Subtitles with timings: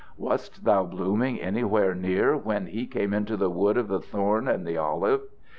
[0.17, 4.65] Wast thou blooming anywhere near when He came into the wood of the thorn and
[4.65, 5.21] the olive?